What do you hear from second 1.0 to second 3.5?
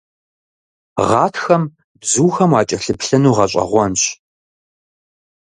Гъатхэм бзухэм уакӀэлъыплъыну